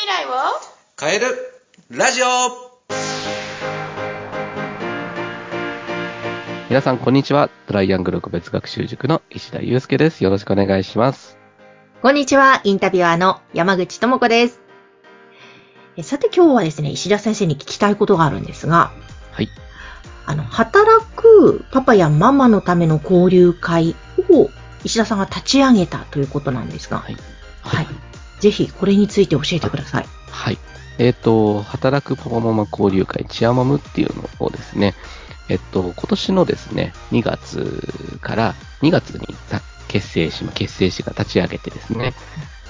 [0.00, 0.30] 未来を？
[0.98, 1.26] 変える
[1.90, 2.26] ラジオ
[6.70, 7.50] 皆さん、こんにちは。
[7.66, 10.24] トライアングル個別学習塾の石田祐介です。
[10.24, 11.36] よろしくお願いします。
[12.00, 14.62] こんにちは、インタビュアーの山口智子です。
[15.98, 18.92] えさて今日はですね、石田先生に聞きたいことがあるんですが、
[19.32, 19.50] はい。
[20.24, 23.94] あの、働くパパやママのための交流会
[24.30, 24.48] を
[24.82, 27.16] 石田さんが立ち上げたということなんですが、はい。
[27.60, 27.86] はい。
[28.40, 30.06] ぜひこれについて教えてください。
[30.30, 30.58] はい。
[30.98, 34.94] えっ、と、働くパパママ交流会、チアマムっていうのをですね、
[35.48, 42.14] えっと、今年のですね、2月から、2月にた結成し、結成しが立ち上げてですね、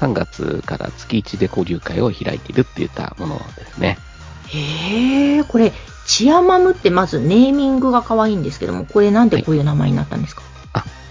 [0.00, 3.96] 3月から月1で交流会を開いているって言ったものですね。
[4.48, 5.72] へえ、これ、
[6.06, 10.42] チアマムってまずネーミングが可愛いんですけども、これなんでこういう名前になったんですか、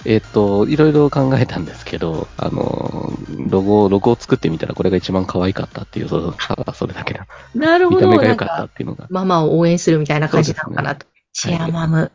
[0.05, 3.12] えっ、と、いろいろ考えたんですけど、あの、
[3.50, 6.34] ロゴ、ロゴを作ってみたらこれが一番可愛かったっていう、そ
[6.73, 7.28] それだけな。
[7.55, 8.08] なるほど。
[8.08, 9.08] 見た目が良かったか、っていうのが。
[9.09, 11.06] ママを応援するみたいな感じなのかなと。
[11.06, 11.98] ねチアマム。
[11.98, 12.11] はい。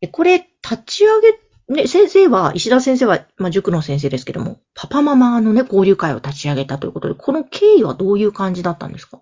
[0.00, 9.20] えこれ、立ち上げ、ね、先生は、石田先生は、まあ、塾の先生ですけども、パパママのね、交流会を立ち上げたということで、この経緯はどういう感じだったんですか？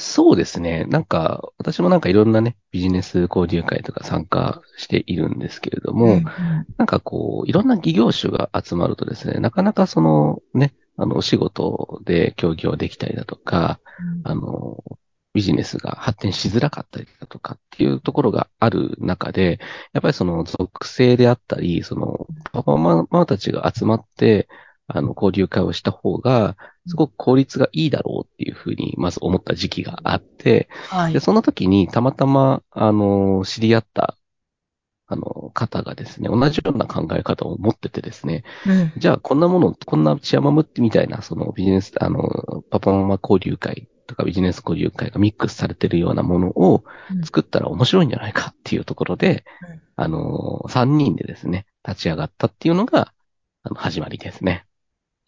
[0.00, 0.84] そうですね。
[0.84, 6.24] なんか、私もなんかいろんなね、ビジネス交流会とか参加しているんですけれども、ん
[6.76, 13.80] なんかこう、いろんな企業種が集まるとですね、なかなかそのね、あの、お仕事で協業できたりだとか、
[14.22, 14.84] あの、
[15.34, 19.58] ビジネスが発展しづらかったりだとかっていうところがある中で、
[19.94, 24.48] やっぱりその属性であったり、そのパパママたちが集まって、
[24.88, 31.20] あの、交流会をした方が、すごく効率がいいだろうっていうふうに、まず思った時期があって、はいで、。
[31.20, 34.16] その時にたまたま、あの、知り合った、
[35.06, 38.92] あの、方がですね、同じような考え方を持っててですね、うん。
[38.96, 42.22] じゃあ、こんなもの、こんなチアマムってみたいな、そのビジネス、あの、
[42.70, 53.12] パパママ交流会とかビジネス交流会がミックスされてるようなものをうん作ったら面白いんじゃないかっていうところで、うんあの、3人でですね、立ち上がったっていうのが、
[53.64, 54.67] あの、始まりですね。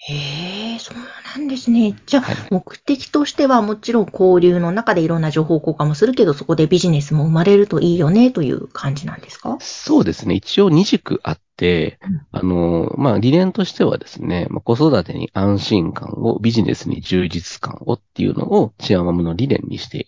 [0.03, 0.97] へえ、そう
[1.37, 1.95] なんですね。
[2.07, 2.37] じゃあ、はい。
[2.51, 9.59] 目的としてはもちろん交流の中でいろんな情報交換もするけど、そこでビジネスも生まれるといいよねという感じなんですか？
[9.61, 10.35] そうですね。
[10.37, 20.07] 一応二軸あってうん、あの、まあ、理念としてはですね、まあ、子育てに安心感を、ビジネスに充実感をっていうのをチアマムの理念にして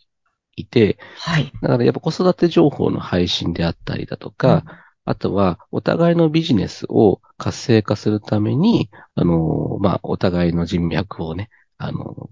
[0.56, 1.52] いて、はい。
[1.60, 4.64] だからやっぱ子育て情報の配信であったりだとか、
[5.04, 12.28] あとはお互いのビジネスを活性化するために、あの、まあ、お互いの人脈をね、あの、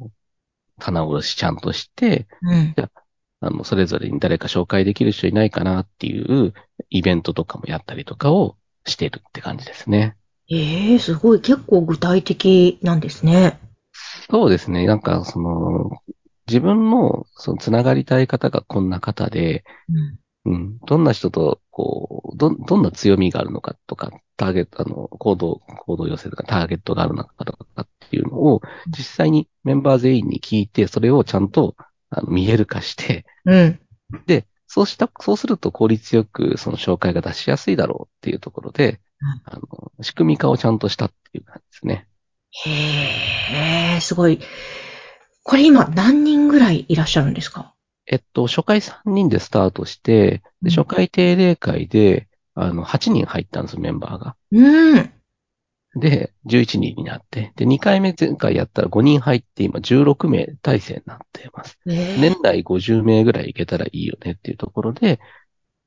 [0.79, 2.75] 棚卸しちゃんとして、うん。
[3.41, 6.53] あの、それぞれに誰か紹介できる人いないかなっていう
[6.91, 8.57] イベントとかもやったりとかを
[8.87, 10.17] してるって感じですね。
[10.51, 13.59] ええすごい、結構具体的なんですね。
[14.31, 14.87] そうですね。
[14.87, 15.91] なんか、その、
[16.47, 20.19] 自分の、その、つながりたい方がこんな方で、うん。
[20.45, 20.79] うん。
[20.81, 31.77] どんな人と、こう、ど、どんな強みがあるのかとか、ターゲット、あの、行動、行動要請とか、ターゲットがあるのかとかっていうのを、実際にメンバー全員に聞いて、それをちゃんと、
[32.09, 33.81] あの、見える化して、うん。
[34.27, 42.07] で、そうした、そうすると効率よく、その紹介が出しやすいだろうっていうところで、うんあの、仕組み化をちゃんとしたっていう感じですね。
[42.65, 44.41] へえ、すごい。
[45.43, 47.75] これ今何人ぐらいいらっしゃるんですか？
[48.07, 52.29] えっと、初回3人でスタートして、うんで初回定例会で、
[52.61, 54.37] あの、8人入ったんです、メンバーが。
[54.53, 55.13] うん。
[55.97, 61.79] で、11人になって、で、2回目前回やったら5人入って、今16名体制になっています。
[61.87, 65.21] え年内50名ぐらいいけたらいいよねっていうところで、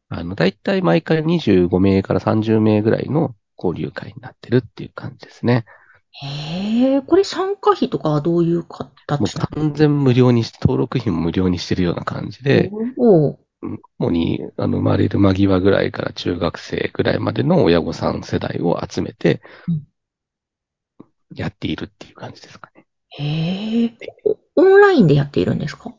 [0.10, 5.66] あの、だいたい毎回25名から30名ぐらいの交流会になってるっていう感じですね。
[6.12, 8.66] へえ、これ参加費とかはどういうもう
[9.56, 19.88] 完全無料にし、登録費も無料にしてるような感じで、のおうんもうに、あの、生まれる間際ぐらいから中学生ぐらいまでの親御さん世代を集めてうん、
[21.36, 22.86] やっているっていう感じですかね。
[23.10, 23.98] へえ、
[24.56, 25.94] オンラインでやっているんですか？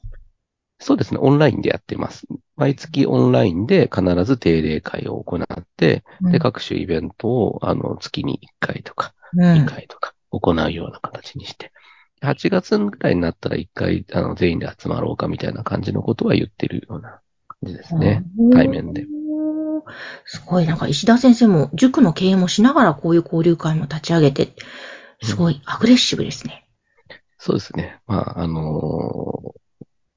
[0.80, 2.26] そうですね、オンラインでやってます。
[2.56, 5.46] 毎月オンラインで必ず定例会を行っ
[5.76, 9.54] て、で、各種イベントを、あの、月に1回とか、うん。
[9.54, 11.72] 2回とか行うような形にして、
[12.20, 17.20] 8月ぐらいになったら1回、あの、全員で集まろうかみたいな感じのことは言ってるような
[17.64, 18.24] 感じですね。
[18.52, 19.06] 対面で。
[20.24, 24.54] すごい、なんか石田先生も塾の経営もしながらこういう交流会も立ち上げて、
[25.22, 26.66] すごいアグレッシブですね。
[27.38, 28.00] そうですね。
[28.06, 29.42] まあ、あの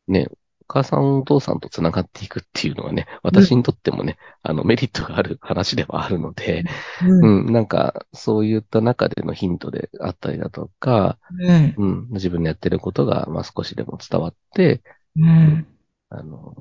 [0.07, 0.27] ーね、
[0.67, 6.63] 母さんお父さんと繋がっていくっていうのはね、私にとってもね、あのメリットがある話ではあるので、
[7.03, 7.47] うん。
[7.47, 11.73] うん、なんか、そういった中でのヒントであったりだとか、うん。
[11.77, 14.81] うん、自分のやってることが、まあ少しでも伝わって、
[15.17, 15.67] うん。
[16.09, 16.54] あの、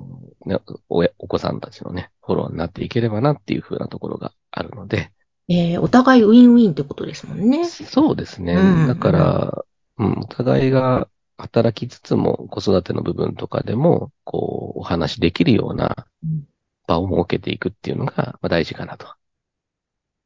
[0.45, 0.57] ね、
[0.89, 5.11] おやお子さんたちのね、フォローになっていければなっていう風なところがあるので、
[5.49, 7.65] えーお互いウィンウィンってことですもんね。
[7.65, 8.53] そうですね。
[8.55, 9.65] うんだから、
[9.97, 16.47] うん、お互いが働きつつも子育ての部分とかでも、こう、お話できるようなうん
[16.87, 19.07] 場を設けていくっていうのがまあ大事かなと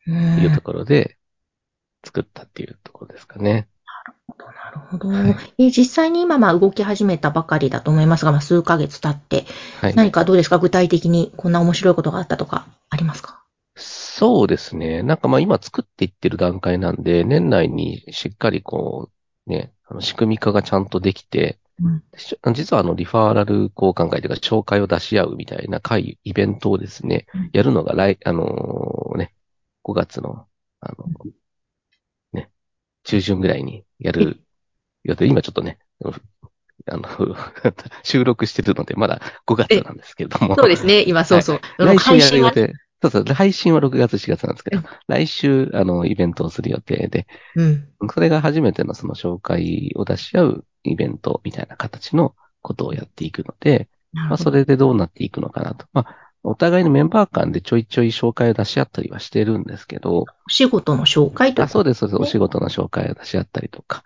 [0.07, 1.17] ういうところで
[2.05, 3.69] 作ったっていうところですかね。
[4.07, 4.60] なるほど。
[4.79, 9.45] はいえー実際に今、まあ、動き始めたばかりだと思いますが、まあ、数ヶ月経って、
[9.79, 9.95] はい。
[9.95, 10.59] 何かどうですか？
[10.59, 13.43] 具体的にこんな面白いことがあったとか、ありますか？
[13.75, 15.01] そうですね。
[15.03, 19.09] なんかまあ今作っていってる段階なんで、年内にしっかりこ
[19.47, 22.03] う、ね、あの仕組み化がちゃんとできて、うん。
[22.17, 29.33] し実はあのリファーラル交換会というか紹介を出し合うみたいな会、イベントをですねうん、やるのが来、あのね、
[29.83, 30.45] 5月の、
[30.81, 31.05] あの、
[32.33, 32.51] ね、
[33.03, 34.41] 中旬ぐらいにやる
[35.03, 35.79] 予定、今ちょっとね、
[36.87, 37.03] あの、
[38.03, 40.55] 収録してるので、まだ5月なんですけれども。
[40.55, 41.03] そうですね。
[41.07, 41.61] 今、そうそう。
[41.77, 42.73] あの来週やる予定。
[43.01, 47.25] そうそう、配信は6月、4月なんですけうど、来週、あの、イベントをする予定で、
[47.55, 47.87] うん。
[48.13, 54.37] それが初めてのその紹介を出し合うイベントみたいな形のことをやっていくので、まあ。
[54.37, 55.87] それでどうなっていくのかなと。
[55.93, 62.21] まあ、お互いのメンバー間でちょいちょい紹介を出し合ったりはしてるんですけど、お仕事の紹介とあそうでです、そうです。
[62.21, 64.03] お仕事の紹介を出し合ったりとか、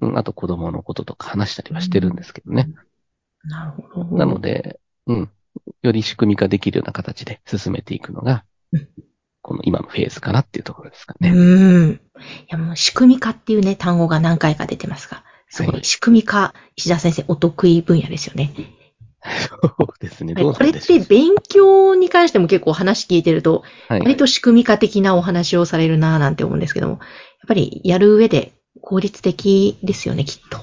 [0.00, 2.68] うん、あと子供のこととか話したりはしてるんですけどね。
[3.44, 3.48] す。
[3.48, 4.16] なるほど。
[4.16, 5.30] なので、うん、
[5.82, 8.88] より仕組み化できるような形で進めていくのがうん、
[9.42, 11.30] この今のフェーズかなっていうところですかうね。
[11.30, 11.92] ん。
[11.92, 11.98] い
[12.48, 18.52] や、もう仕組み化っていうね、単語が何回か出てますが、すごはいい仕組み化、石田先生お得意分野ですよね。
[19.24, 20.34] そうですね。
[20.34, 24.00] どうこれって勉強に関しても結構話聞いてると、はい。
[24.00, 27.00] 割と仕組み化的なお話をされるなぁなんて思うんですけども、やっ
[27.48, 30.58] ぱりやる上で効率的ですよね、きっと。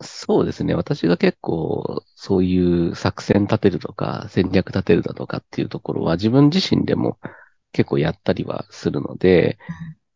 [0.00, 0.74] そうですね。
[0.74, 7.18] 私が結構、そういう作戦立てるとか、戦略立てるだとかっていうところは自分自身でも
[7.72, 9.58] 結構やったりはするので、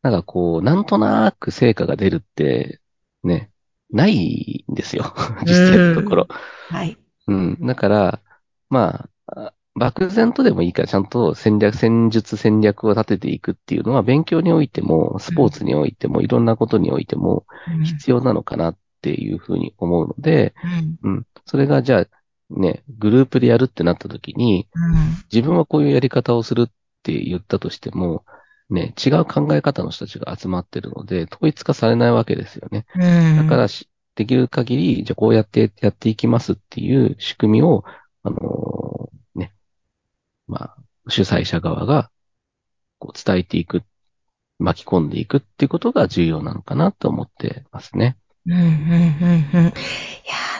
[0.02, 2.80] なんかこう、なんとなく成果が出るって、
[3.24, 3.50] ね、
[3.90, 5.14] ないんですよ。
[5.46, 6.28] 実際のところ。
[6.68, 6.96] はい。
[7.26, 7.66] うん。
[7.66, 8.20] だから、
[8.70, 17.84] まあ、あ漠然とでもいいからちゃんと戦略、戦術戦略を立てていくっていうのは勉強においても、スポーツにおいても、いろんなことにおいてもうん。
[17.84, 20.54] 必要なのかなっていうふうに思うので、
[21.02, 21.10] うん。
[21.10, 21.26] うん。
[21.46, 22.06] それがじゃあ、
[22.50, 24.94] ね、グループでやるってなった時に、うん。
[25.32, 26.70] 自分はこういうやり方をするっ
[27.02, 28.24] て言ったとしても、
[28.70, 32.86] ね、違う考え方の人たちが集まってるので、統一化されないわけですよね。
[32.94, 33.36] うん。
[33.36, 37.84] だからし、できる限り、じゃあこうやってやっていきますっていう仕組みを、
[38.24, 39.10] あの
[40.48, 40.76] まあ、
[41.08, 42.10] 主催者側が、
[42.98, 43.82] こう伝えていく、
[44.58, 48.16] 巻き込んでいくっていうことが重要なのかなと思ってますね。
[48.46, 48.70] うん、うん、うん、
[49.54, 49.66] うん。
[49.66, 49.72] いや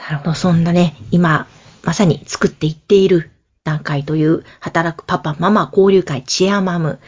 [0.09, 0.33] なるほど。
[0.33, 1.47] そんなね、今、
[1.83, 3.31] まさに作っていっている
[3.69, 6.99] 段階という、働くパパ、ママ交流会チェアマム。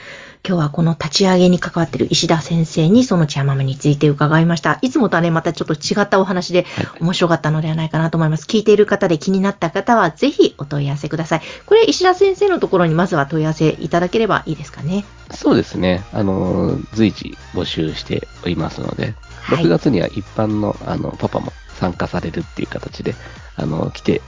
[0.47, 4.79] 今日はこの立ち上げに関わっている石田先生にそのチェアマムについて伺いました。
[4.81, 6.87] いつもとはね、またちょっと違ったお話ではい。
[6.99, 8.45] 面白かったのではないかなと思います。
[8.45, 11.41] 聞いている方で気になった方は、ぜひお問い合わせください。
[11.65, 15.05] これ、石田先生のところにまずは問い合わせいただければいいですかね。
[15.31, 16.03] そうですね。
[16.13, 23.15] あのー随時募集しておりますので、はい6月には一般の、あの、パパも参加されるっていう形で、
[23.55, 24.21] あの、来て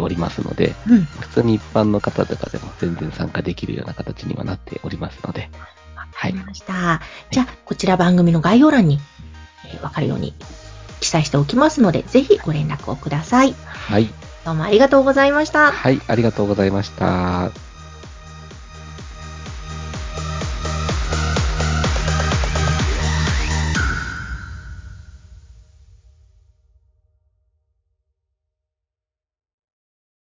[0.00, 1.04] おりますので、うん。
[1.04, 5.50] 普通に一般の方とかでも全然参加できるような形にはなっておりますので、はい
[5.96, 7.00] わかりました。
[7.30, 9.00] じゃあ、こちら番組の概要欄に、
[9.66, 10.34] えーわかるように
[11.00, 13.54] 記載しておきますので、ぜひご連絡をください。
[13.64, 14.08] はい。
[14.44, 15.72] どうもありがとうございました。
[15.72, 17.65] はい、ありがとうございました。